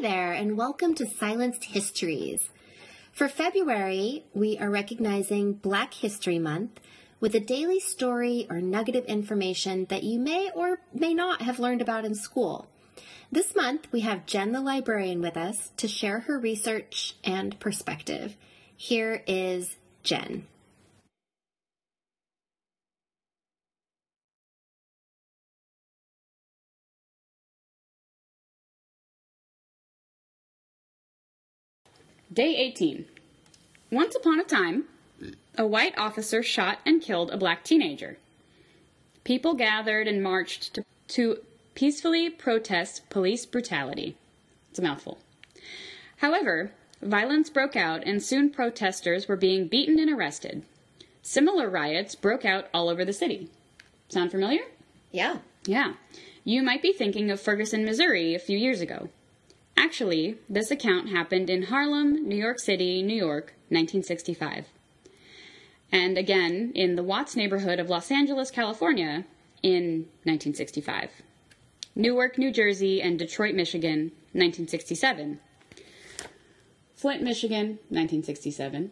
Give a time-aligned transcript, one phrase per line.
[0.00, 2.38] there, and welcome to Silenced Histories.
[3.12, 6.80] For February, we are recognizing Black History Month
[7.20, 11.58] with a daily story or nugget of information that you may or may not have
[11.58, 12.66] learned about in school.
[13.30, 18.38] This month, we have Jen the librarian with us to share her research and perspective.
[18.74, 20.46] Here is Jen.
[32.32, 33.06] Day 18.
[33.90, 34.84] Once upon a time,
[35.58, 38.18] a white officer shot and killed a black teenager.
[39.24, 41.38] People gathered and marched to, to
[41.74, 44.14] peacefully protest police brutality.
[44.70, 45.18] It's a mouthful.
[46.18, 46.70] However,
[47.02, 50.62] violence broke out and soon protesters were being beaten and arrested.
[51.22, 53.48] Similar riots broke out all over the city.
[54.08, 54.62] Sound familiar?
[55.10, 55.38] Yeah.
[55.64, 55.94] Yeah.
[56.44, 59.08] You might be thinking of Ferguson, Missouri a few years ago.
[59.82, 64.66] Actually, this account happened in Harlem, New York City, New York, 1965.
[65.90, 69.24] And again in the Watts neighborhood of Los Angeles, California,
[69.62, 71.08] in 1965.
[71.94, 75.40] Newark, New Jersey, and Detroit, Michigan, 1967.
[76.94, 78.90] Flint, Michigan, 1967.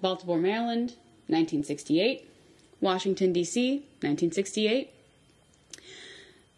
[0.00, 0.96] Baltimore, Maryland,
[1.28, 2.28] 1968.
[2.80, 4.90] Washington, D.C., 1968.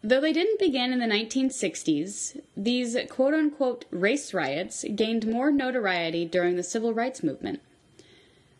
[0.08, 6.24] Though they didn't begin in the 1960s, these quote unquote race riots gained more notoriety
[6.24, 7.60] during the civil rights movement.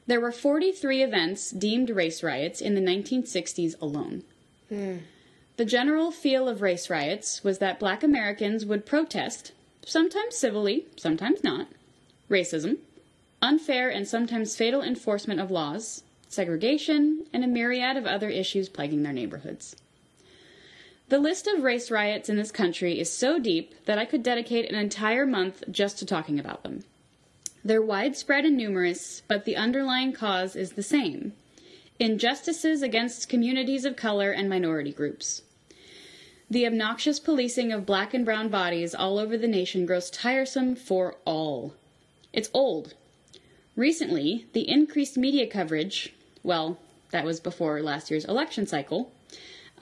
[0.08, 4.24] There were 43 events deemed race riots in the 1960s alone.
[4.68, 4.96] Hmm.
[5.56, 9.52] The general feel of race riots was that black Americans would protest,
[9.84, 11.68] sometimes civilly, sometimes not,
[12.28, 12.78] racism,
[13.40, 19.04] unfair and sometimes fatal enforcement of laws, segregation, and a myriad of other issues plaguing
[19.04, 19.76] their neighborhoods.
[21.08, 24.68] The list of race riots in this country is so deep that I could dedicate
[24.68, 26.82] an entire month just to talking about them.
[27.64, 31.32] They're widespread and numerous, but the underlying cause is the same
[31.98, 35.42] injustices against communities of color and minority groups.
[36.50, 41.16] The obnoxious policing of black and brown bodies all over the nation grows tiresome for
[41.24, 41.74] all.
[42.32, 42.94] It's old.
[43.76, 46.78] Recently, the increased media coverage, well,
[47.12, 49.10] that was before last year's election cycle,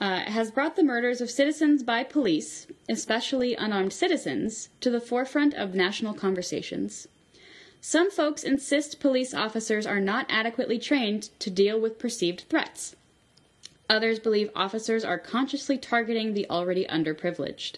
[0.01, 5.53] uh, has brought the murders of citizens by police, especially unarmed citizens, to the forefront
[5.53, 7.07] of national conversations.
[7.81, 12.95] Some folks insist police officers are not adequately trained to deal with perceived threats.
[13.89, 17.75] Others believe officers are consciously targeting the already underprivileged.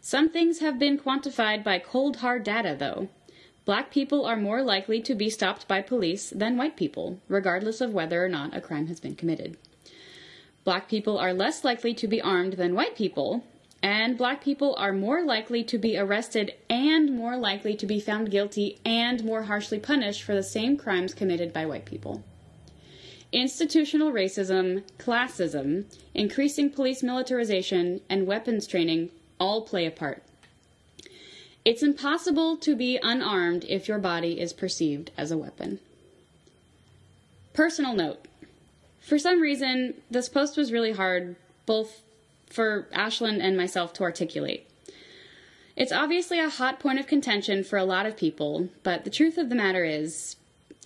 [0.00, 3.08] Some things have been quantified by cold hard data, though.
[3.64, 7.94] Black people are more likely to be stopped by police than white people, regardless of
[7.94, 9.56] whether or not a crime has been committed.
[10.64, 13.44] Black people are less likely to be armed than white people,
[13.82, 18.30] and black people are more likely to be arrested and more likely to be found
[18.30, 22.24] guilty and more harshly punished for the same crimes committed by white people.
[23.30, 30.22] Institutional racism, classism, increasing police militarization, and weapons training all play a part.
[31.64, 35.80] It's impossible to be unarmed if your body is perceived as a weapon.
[37.52, 38.26] Personal note
[39.04, 42.02] for some reason, this post was really hard, both
[42.46, 44.66] for Ashlyn and myself to articulate.
[45.76, 49.36] It's obviously a hot point of contention for a lot of people, but the truth
[49.36, 50.36] of the matter is,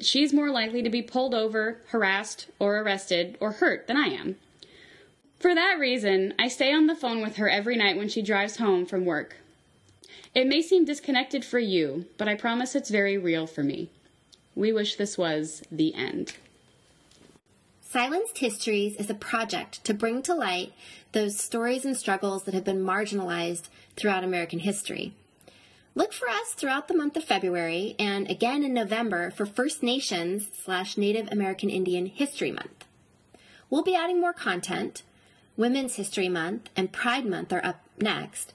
[0.00, 4.36] she's more likely to be pulled over, harassed, or arrested, or hurt than I am.
[5.38, 8.56] For that reason, I stay on the phone with her every night when she drives
[8.56, 9.36] home from work.
[10.34, 13.90] It may seem disconnected for you, but I promise it's very real for me.
[14.56, 16.34] We wish this was the end.
[17.90, 20.74] Silenced Histories is a project to bring to light
[21.12, 25.14] those stories and struggles that have been marginalized throughout American history.
[25.94, 30.48] Look for us throughout the month of February and again in November for First Nations
[30.62, 32.84] slash Native American Indian History Month.
[33.70, 35.02] We'll be adding more content.
[35.56, 38.52] Women's History Month and Pride Month are up next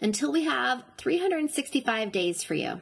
[0.00, 2.80] until we have 365 days for you.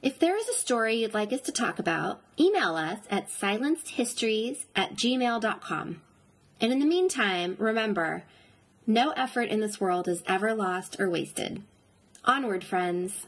[0.00, 4.64] If there is a story you'd like us to talk about, email us at silencedhistories
[4.76, 6.02] at gmail.com.
[6.60, 8.22] And in the meantime, remember,
[8.86, 11.62] no effort in this world is ever lost or wasted.
[12.24, 13.26] Onward, friends.